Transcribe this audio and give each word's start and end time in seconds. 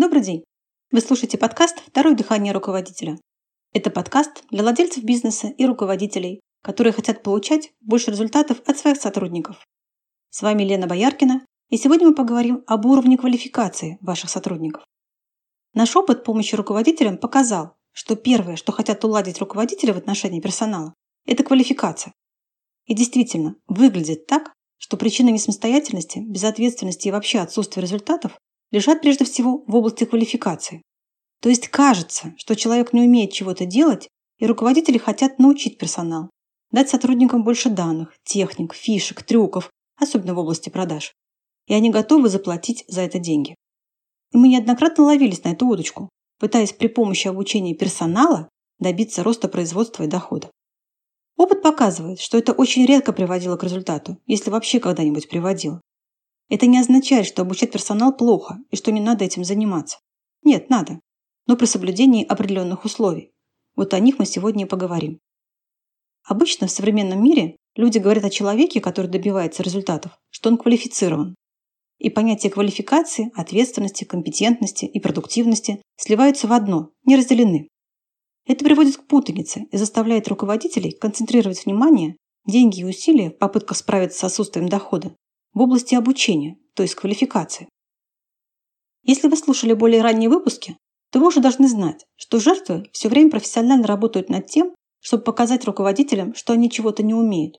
Добрый 0.00 0.22
день! 0.22 0.44
Вы 0.90 1.02
слушаете 1.02 1.36
подкаст 1.36 1.82
«Второе 1.86 2.14
дыхание 2.14 2.54
руководителя». 2.54 3.18
Это 3.74 3.90
подкаст 3.90 4.44
для 4.50 4.62
владельцев 4.62 5.04
бизнеса 5.04 5.48
и 5.48 5.66
руководителей, 5.66 6.40
которые 6.62 6.94
хотят 6.94 7.22
получать 7.22 7.74
больше 7.82 8.10
результатов 8.10 8.62
от 8.64 8.78
своих 8.78 8.96
сотрудников. 8.96 9.62
С 10.30 10.40
вами 10.40 10.62
Лена 10.62 10.86
Бояркина, 10.86 11.44
и 11.68 11.76
сегодня 11.76 12.08
мы 12.08 12.14
поговорим 12.14 12.64
об 12.66 12.86
уровне 12.86 13.18
квалификации 13.18 13.98
ваших 14.00 14.30
сотрудников. 14.30 14.84
Наш 15.74 15.94
опыт 15.94 16.24
помощи 16.24 16.54
руководителям 16.54 17.18
показал, 17.18 17.76
что 17.92 18.16
первое, 18.16 18.56
что 18.56 18.72
хотят 18.72 19.04
уладить 19.04 19.38
руководители 19.38 19.90
в 19.90 19.98
отношении 19.98 20.40
персонала, 20.40 20.94
это 21.26 21.44
квалификация. 21.44 22.14
И 22.86 22.94
действительно, 22.94 23.56
выглядит 23.66 24.26
так, 24.26 24.54
что 24.78 24.96
причины 24.96 25.28
несамостоятельности, 25.28 26.20
безответственности 26.20 27.08
и 27.08 27.10
вообще 27.10 27.40
отсутствия 27.40 27.82
результатов 27.82 28.38
лежат 28.70 29.00
прежде 29.00 29.24
всего 29.24 29.64
в 29.66 29.74
области 29.74 30.04
квалификации. 30.04 30.82
То 31.40 31.48
есть 31.48 31.68
кажется, 31.68 32.34
что 32.36 32.54
человек 32.54 32.92
не 32.92 33.02
умеет 33.02 33.32
чего-то 33.32 33.64
делать, 33.66 34.08
и 34.38 34.46
руководители 34.46 34.98
хотят 34.98 35.38
научить 35.38 35.78
персонал, 35.78 36.30
дать 36.70 36.88
сотрудникам 36.88 37.44
больше 37.44 37.70
данных, 37.70 38.14
техник, 38.24 38.74
фишек, 38.74 39.22
трюков, 39.22 39.70
особенно 39.96 40.34
в 40.34 40.38
области 40.38 40.70
продаж. 40.70 41.12
И 41.66 41.74
они 41.74 41.90
готовы 41.90 42.28
заплатить 42.28 42.84
за 42.88 43.02
это 43.02 43.18
деньги. 43.18 43.54
И 44.32 44.36
мы 44.36 44.48
неоднократно 44.48 45.04
ловились 45.04 45.44
на 45.44 45.50
эту 45.50 45.66
удочку, 45.66 46.08
пытаясь 46.38 46.72
при 46.72 46.88
помощи 46.88 47.28
обучения 47.28 47.74
персонала 47.74 48.48
добиться 48.78 49.22
роста 49.22 49.48
производства 49.48 50.04
и 50.04 50.08
дохода. 50.08 50.50
Опыт 51.36 51.62
показывает, 51.62 52.20
что 52.20 52.38
это 52.38 52.52
очень 52.52 52.86
редко 52.86 53.12
приводило 53.12 53.56
к 53.56 53.64
результату, 53.64 54.18
если 54.26 54.50
вообще 54.50 54.80
когда-нибудь 54.80 55.28
приводило. 55.28 55.80
Это 56.50 56.66
не 56.66 56.78
означает, 56.78 57.26
что 57.26 57.42
обучать 57.42 57.70
персонал 57.70 58.14
плохо 58.14 58.58
и 58.70 58.76
что 58.76 58.90
не 58.90 59.00
надо 59.00 59.24
этим 59.24 59.44
заниматься. 59.44 59.98
Нет, 60.42 60.68
надо. 60.68 61.00
Но 61.46 61.56
при 61.56 61.66
соблюдении 61.66 62.26
определенных 62.26 62.84
условий. 62.84 63.30
Вот 63.76 63.94
о 63.94 64.00
них 64.00 64.18
мы 64.18 64.26
сегодня 64.26 64.64
и 64.64 64.68
поговорим. 64.68 65.20
Обычно 66.24 66.66
в 66.66 66.72
современном 66.72 67.22
мире 67.22 67.56
люди 67.76 67.98
говорят 67.98 68.24
о 68.24 68.30
человеке, 68.30 68.80
который 68.80 69.06
добивается 69.06 69.62
результатов, 69.62 70.18
что 70.30 70.50
он 70.50 70.58
квалифицирован. 70.58 71.36
И 71.98 72.10
понятия 72.10 72.50
квалификации, 72.50 73.30
ответственности, 73.36 74.02
компетентности 74.02 74.86
и 74.86 74.98
продуктивности 74.98 75.80
сливаются 75.96 76.48
в 76.48 76.52
одно, 76.52 76.90
не 77.04 77.16
разделены. 77.16 77.68
Это 78.46 78.64
приводит 78.64 78.96
к 78.96 79.06
путанице 79.06 79.66
и 79.70 79.76
заставляет 79.76 80.26
руководителей 80.26 80.90
концентрировать 80.90 81.64
внимание, 81.64 82.16
деньги 82.44 82.80
и 82.80 82.84
усилия 82.84 83.30
в 83.30 83.38
попытках 83.38 83.76
справиться 83.76 84.18
с 84.18 84.24
отсутствием 84.24 84.68
дохода 84.68 85.14
в 85.52 85.60
области 85.60 85.94
обучения, 85.94 86.58
то 86.74 86.82
есть 86.82 86.94
квалификации. 86.94 87.68
Если 89.02 89.28
вы 89.28 89.36
слушали 89.36 89.72
более 89.72 90.02
ранние 90.02 90.28
выпуски, 90.28 90.76
то 91.10 91.18
вы 91.18 91.28
уже 91.28 91.40
должны 91.40 91.68
знать, 91.68 92.06
что 92.16 92.38
жертвы 92.38 92.88
все 92.92 93.08
время 93.08 93.30
профессионально 93.30 93.86
работают 93.86 94.28
над 94.28 94.46
тем, 94.46 94.74
чтобы 95.00 95.24
показать 95.24 95.64
руководителям, 95.64 96.34
что 96.34 96.52
они 96.52 96.70
чего-то 96.70 97.02
не 97.02 97.14
умеют. 97.14 97.58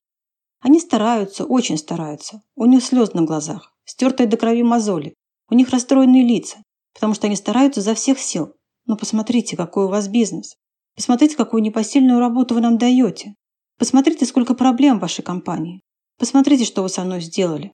Они 0.61 0.79
стараются, 0.79 1.43
очень 1.43 1.77
стараются. 1.77 2.41
У 2.55 2.65
них 2.65 2.83
слез 2.83 3.13
на 3.13 3.23
глазах, 3.23 3.73
стертые 3.83 4.27
до 4.27 4.37
крови 4.37 4.63
мозоли. 4.63 5.15
У 5.49 5.55
них 5.55 5.69
расстроенные 5.69 6.23
лица, 6.23 6.63
потому 6.93 7.13
что 7.13 7.27
они 7.27 7.35
стараются 7.35 7.81
за 7.81 7.95
всех 7.95 8.19
сил. 8.19 8.53
Но 8.85 8.95
посмотрите, 8.95 9.57
какой 9.57 9.85
у 9.85 9.89
вас 9.89 10.07
бизнес. 10.07 10.55
Посмотрите, 10.95 11.35
какую 11.35 11.63
непосильную 11.63 12.19
работу 12.19 12.53
вы 12.53 12.61
нам 12.61 12.77
даете. 12.77 13.35
Посмотрите, 13.77 14.25
сколько 14.25 14.53
проблем 14.53 14.99
в 14.99 15.01
вашей 15.01 15.23
компании. 15.23 15.81
Посмотрите, 16.19 16.65
что 16.65 16.83
вы 16.83 16.89
со 16.89 17.03
мной 17.03 17.21
сделали. 17.21 17.73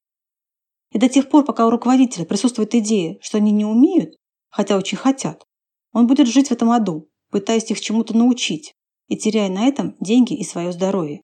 И 0.92 1.00
до 1.00 1.10
тех 1.10 1.30
пор, 1.30 1.44
пока 1.44 1.68
у 1.68 1.70
руководителя 1.70 2.26
присутствует 2.26 2.74
идея, 2.76 3.18
что 3.22 3.38
они 3.38 3.52
не 3.52 3.66
умеют, 3.66 4.16
хотя 4.50 4.78
очень 4.78 4.98
хотят, 4.98 5.44
он 5.92 6.08
будет 6.08 6.28
жить 6.28 6.48
в 6.48 6.52
этом 6.52 6.72
аду, 6.72 7.10
пытаясь 7.30 7.70
их 7.72 7.82
чему-то 7.82 8.16
научить 8.16 8.74
и 9.08 9.18
теряя 9.18 9.50
на 9.50 9.68
этом 9.68 9.96
деньги 10.00 10.34
и 10.34 10.44
свое 10.44 10.72
здоровье. 10.72 11.22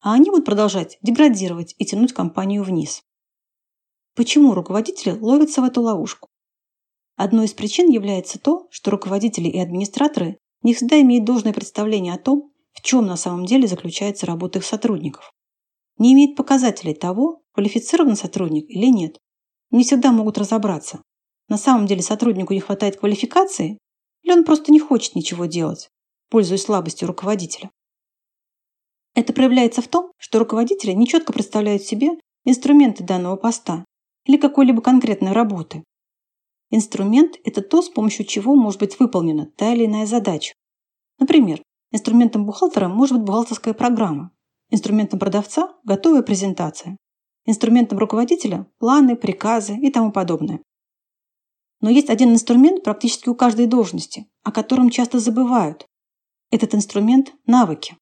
А 0.00 0.14
они 0.14 0.30
будут 0.30 0.44
продолжать 0.44 0.98
деградировать 1.02 1.74
и 1.78 1.84
тянуть 1.84 2.12
компанию 2.12 2.62
вниз. 2.62 3.02
Почему 4.14 4.54
руководители 4.54 5.16
ловятся 5.18 5.60
в 5.60 5.64
эту 5.64 5.82
ловушку? 5.82 6.28
Одной 7.16 7.46
из 7.46 7.52
причин 7.52 7.90
является 7.90 8.38
то, 8.38 8.68
что 8.70 8.90
руководители 8.90 9.48
и 9.48 9.58
администраторы 9.58 10.38
не 10.62 10.74
всегда 10.74 11.00
имеют 11.00 11.24
должное 11.24 11.52
представление 11.52 12.14
о 12.14 12.18
том, 12.18 12.52
в 12.72 12.82
чем 12.82 13.06
на 13.06 13.16
самом 13.16 13.44
деле 13.44 13.66
заключается 13.66 14.26
работа 14.26 14.60
их 14.60 14.64
сотрудников. 14.64 15.32
Не 15.98 16.12
имеют 16.12 16.36
показателей 16.36 16.94
того, 16.94 17.42
квалифицирован 17.58 18.14
сотрудник 18.14 18.70
или 18.70 18.86
нет. 18.86 19.18
Не 19.72 19.82
всегда 19.82 20.12
могут 20.12 20.38
разобраться. 20.38 21.02
На 21.48 21.58
самом 21.58 21.86
деле 21.86 22.02
сотруднику 22.02 22.54
не 22.54 22.60
хватает 22.60 22.96
квалификации 22.96 23.78
или 24.22 24.30
он 24.30 24.44
просто 24.44 24.70
не 24.70 24.78
хочет 24.78 25.16
ничего 25.16 25.46
делать, 25.46 25.88
пользуясь 26.30 26.62
слабостью 26.62 27.08
руководителя. 27.08 27.68
Это 29.16 29.32
проявляется 29.32 29.82
в 29.82 29.88
том, 29.88 30.12
что 30.18 30.38
руководители 30.38 30.92
нечетко 30.92 31.32
представляют 31.32 31.82
себе 31.82 32.10
инструменты 32.44 33.02
данного 33.02 33.34
поста 33.34 33.84
или 34.24 34.36
какой-либо 34.36 34.80
конкретной 34.80 35.32
работы. 35.32 35.82
Инструмент– 36.70 37.38
это 37.44 37.60
то, 37.60 37.82
с 37.82 37.88
помощью 37.88 38.24
чего 38.24 38.54
может 38.54 38.78
быть 38.78 39.00
выполнена 39.00 39.46
та 39.46 39.74
или 39.74 39.86
иная 39.86 40.06
задача. 40.06 40.54
Например, 41.18 41.60
инструментом 41.90 42.46
бухгалтера 42.46 42.86
может 42.86 43.16
быть 43.16 43.26
бухгалтерская 43.26 43.74
программа, 43.74 44.30
инструментом 44.70 45.18
продавца– 45.18 45.74
готовая 45.82 46.22
презентация, 46.22 46.96
Инструментом 47.50 47.98
руководителя– 47.98 48.66
планы, 48.78 49.16
приказы 49.16 49.74
и 49.74 49.90
тому 49.90 50.12
подобное. 50.12 50.60
Но 51.80 51.88
есть 51.88 52.10
один 52.10 52.34
инструмент 52.34 52.84
практически 52.84 53.30
у 53.30 53.34
каждой 53.34 53.64
должности, 53.64 54.28
о 54.42 54.52
котором 54.52 54.90
часто 54.90 55.18
забывают. 55.18 55.86
Этот 56.50 56.74
инструмент– 56.74 57.32
навыки. 57.46 57.96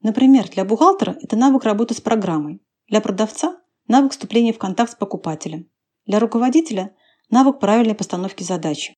Например, 0.00 0.48
для 0.48 0.64
бухгалтера 0.64 1.18
это 1.20 1.36
навык 1.36 1.64
работы 1.64 1.92
с 1.92 2.00
программой, 2.00 2.62
для 2.86 3.02
продавца– 3.02 3.60
навык 3.86 4.12
вступления 4.12 4.54
в 4.54 4.58
контакт 4.58 4.92
с 4.92 4.94
покупателем, 4.94 5.68
для 6.06 6.18
руководителя– 6.18 6.96
навык 7.28 7.60
правильной 7.60 7.94
постановки 7.94 8.44
задачи. 8.44 8.94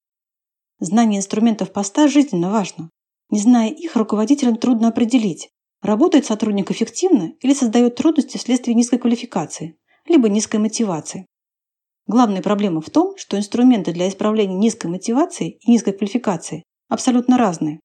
Знание 0.78 1.18
инструментов 1.18 1.72
поста 1.72 2.06
жизненно 2.06 2.52
важно. 2.52 2.88
Не 3.30 3.40
зная 3.40 3.70
их, 3.70 3.96
руководителям 3.96 4.58
трудно 4.58 4.86
определить, 4.86 5.50
Работает 5.82 6.26
сотрудник 6.26 6.70
эффективно 6.70 7.32
или 7.40 7.54
создает 7.54 7.96
трудности 7.96 8.36
вследствие 8.36 8.74
низкой 8.74 8.98
квалификации, 8.98 9.78
либо 10.06 10.28
низкой 10.28 10.58
мотивации. 10.58 11.26
Главная 12.06 12.42
проблема 12.42 12.80
в 12.80 12.90
том, 12.90 13.16
что 13.16 13.38
инструменты 13.38 13.92
для 13.92 14.08
исправления 14.08 14.56
низкой 14.56 14.88
мотивации 14.88 15.58
и 15.60 15.70
низкой 15.70 15.92
квалификации 15.92 16.64
абсолютно 16.88 17.38
разные. 17.38 17.80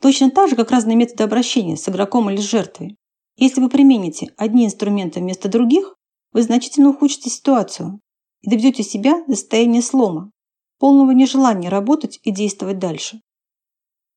Точно 0.00 0.30
так 0.30 0.50
же, 0.50 0.56
как 0.56 0.70
разные 0.70 0.96
методы 0.96 1.22
обращения 1.22 1.76
с 1.76 1.88
игроком 1.88 2.28
или 2.28 2.38
с 2.38 2.50
жертвой. 2.50 2.96
Если 3.36 3.60
вы 3.60 3.68
примените 3.68 4.34
одни 4.36 4.66
инструменты 4.66 5.20
вместо 5.20 5.48
других, 5.48 5.94
вы 6.32 6.42
значительно 6.42 6.90
ухудшите 6.90 7.30
ситуацию 7.30 8.00
и 8.42 8.50
доведете 8.50 8.82
себя 8.82 9.22
до 9.26 9.36
состояния 9.36 9.80
слома, 9.80 10.30
полного 10.78 11.12
нежелания 11.12 11.70
работать 11.70 12.18
и 12.24 12.32
действовать 12.32 12.78
дальше. 12.78 13.20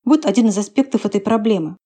Вот 0.03 0.25
один 0.25 0.47
из 0.47 0.57
аспектов 0.57 1.05
этой 1.05 1.21
проблемы. 1.21 1.77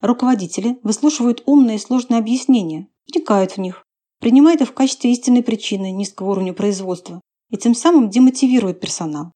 Руководители 0.00 0.78
выслушивают 0.82 1.42
умные 1.44 1.76
и 1.76 1.80
сложные 1.80 2.18
объяснения, 2.18 2.88
вникают 3.06 3.52
в 3.52 3.58
них, 3.58 3.84
принимают 4.18 4.62
их 4.62 4.68
в 4.68 4.74
качестве 4.74 5.12
истинной 5.12 5.42
причины 5.42 5.90
низкого 5.90 6.30
уровня 6.30 6.54
производства 6.54 7.20
и 7.50 7.56
тем 7.56 7.74
самым 7.74 8.08
демотивируют 8.08 8.80
персонал. 8.80 9.32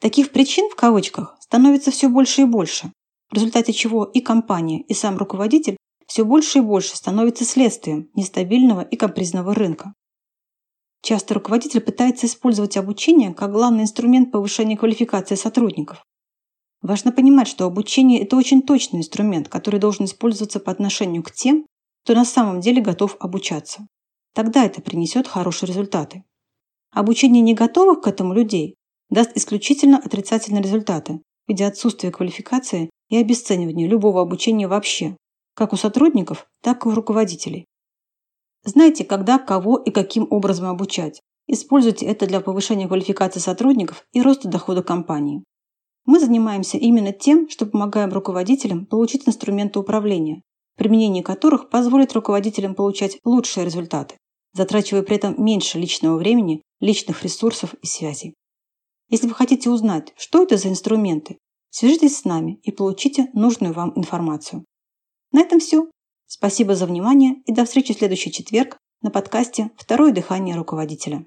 Таких 0.00 0.30
причин, 0.32 0.70
в 0.70 0.76
кавычках, 0.76 1.36
становится 1.40 1.90
все 1.90 2.08
больше 2.08 2.42
и 2.42 2.44
больше, 2.44 2.92
в 3.30 3.34
результате 3.34 3.72
чего 3.72 4.04
и 4.04 4.20
компания, 4.20 4.82
и 4.82 4.94
сам 4.94 5.16
руководитель 5.16 5.76
все 6.06 6.24
больше 6.24 6.58
и 6.58 6.62
больше 6.62 6.96
становятся 6.96 7.44
следствием 7.44 8.10
нестабильного 8.14 8.82
и 8.82 8.96
капризного 8.96 9.54
рынка. 9.54 9.94
Часто 11.02 11.34
руководитель 11.34 11.80
пытается 11.80 12.26
использовать 12.26 12.76
обучение 12.76 13.34
как 13.34 13.52
главный 13.52 13.82
инструмент 13.82 14.30
повышения 14.30 14.76
квалификации 14.76 15.34
сотрудников. 15.34 16.04
Важно 16.82 17.12
понимать, 17.12 17.46
что 17.46 17.64
обучение– 17.64 18.20
это 18.22 18.36
очень 18.36 18.60
точный 18.60 18.98
инструмент, 18.98 19.48
который 19.48 19.78
должен 19.78 20.04
использоваться 20.04 20.58
по 20.58 20.72
отношению 20.72 21.22
к 21.22 21.30
тем, 21.30 21.64
кто 22.02 22.14
на 22.14 22.24
самом 22.24 22.60
деле 22.60 22.82
готов 22.82 23.16
обучаться. 23.20 23.86
Тогда 24.34 24.64
это 24.64 24.82
принесет 24.82 25.28
хорошие 25.28 25.68
результаты. 25.68 26.24
Обучение 26.90 27.40
не 27.40 27.54
готовых 27.54 28.00
к 28.00 28.08
этому 28.08 28.34
людей 28.34 28.74
даст 29.10 29.30
исключительно 29.36 29.98
отрицательные 29.98 30.62
результаты 30.62 31.20
в 31.46 31.50
виде 31.50 31.64
отсутствия 31.64 32.10
квалификации 32.10 32.90
и 33.08 33.16
обесценивания 33.16 33.86
любого 33.86 34.20
обучения 34.20 34.66
вообще, 34.66 35.16
как 35.54 35.72
у 35.72 35.76
сотрудников, 35.76 36.46
так 36.62 36.84
и 36.84 36.88
у 36.88 36.94
руководителей. 36.94 37.66
Знайте, 38.64 39.04
когда, 39.04 39.38
кого 39.38 39.76
и 39.76 39.90
каким 39.90 40.26
образом 40.30 40.66
обучать. 40.66 41.20
Используйте 41.46 42.06
это 42.06 42.26
для 42.26 42.40
повышения 42.40 42.88
квалификации 42.88 43.40
сотрудников 43.40 44.04
и 44.12 44.22
роста 44.22 44.48
дохода 44.48 44.82
компании. 44.82 45.44
Мы 46.04 46.18
занимаемся 46.18 46.78
именно 46.78 47.12
тем, 47.12 47.48
что 47.48 47.66
помогаем 47.66 48.12
руководителям 48.12 48.86
получить 48.86 49.28
инструменты 49.28 49.78
управления, 49.78 50.42
применение 50.76 51.22
которых 51.22 51.70
позволит 51.70 52.12
руководителям 52.12 52.74
получать 52.74 53.18
лучшие 53.24 53.64
результаты, 53.64 54.16
затрачивая 54.52 55.02
при 55.02 55.16
этом 55.16 55.42
меньше 55.42 55.78
личного 55.78 56.16
времени, 56.16 56.62
личных 56.80 57.22
ресурсов 57.22 57.74
и 57.74 57.86
связей. 57.86 58.34
Если 59.08 59.28
вы 59.28 59.34
хотите 59.34 59.70
узнать, 59.70 60.12
что 60.16 60.42
это 60.42 60.56
за 60.56 60.68
инструменты, 60.68 61.38
свяжитесь 61.70 62.16
с 62.16 62.24
нами 62.24 62.58
и 62.62 62.72
получите 62.72 63.28
нужную 63.34 63.74
вам 63.74 63.92
информацию. 63.96 64.64
На 65.32 65.40
этом 65.40 65.60
все. 65.60 65.90
Спасибо 66.26 66.74
за 66.74 66.86
внимание 66.86 67.42
и 67.46 67.52
до 67.52 67.64
встречи 67.64 67.94
в 67.94 67.98
следующий 67.98 68.32
четверг 68.32 68.78
на 69.02 69.10
подкасте 69.10 69.70
«Второе 69.76 70.12
дыхание 70.12 70.56
руководителя». 70.56 71.20